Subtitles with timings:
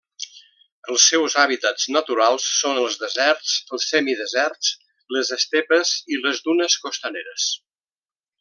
[0.93, 4.73] Els seus hàbitats naturals són els deserts, els semideserts,
[5.17, 7.47] les estepes i les dunes costaneres.